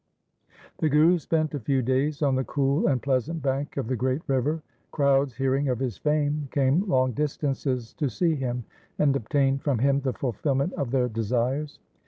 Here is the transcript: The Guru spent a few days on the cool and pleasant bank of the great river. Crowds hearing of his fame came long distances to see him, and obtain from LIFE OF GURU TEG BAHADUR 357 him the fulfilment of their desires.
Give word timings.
The 0.79 0.89
Guru 0.89 1.19
spent 1.19 1.53
a 1.53 1.59
few 1.59 1.83
days 1.83 2.23
on 2.23 2.33
the 2.33 2.43
cool 2.43 2.87
and 2.87 2.99
pleasant 2.99 3.43
bank 3.43 3.77
of 3.77 3.85
the 3.87 3.95
great 3.95 4.23
river. 4.25 4.63
Crowds 4.89 5.35
hearing 5.35 5.69
of 5.69 5.77
his 5.77 5.95
fame 5.95 6.47
came 6.51 6.89
long 6.89 7.11
distances 7.11 7.93
to 7.93 8.09
see 8.09 8.33
him, 8.33 8.63
and 8.97 9.15
obtain 9.15 9.59
from 9.59 9.77
LIFE 9.77 9.77
OF 9.77 9.77
GURU 9.77 9.77
TEG 9.77 9.77
BAHADUR 9.77 9.81
357 9.83 9.89
him 9.89 10.01
the 10.01 10.13
fulfilment 10.13 10.73
of 10.73 10.89
their 10.91 11.07
desires. 11.07 11.79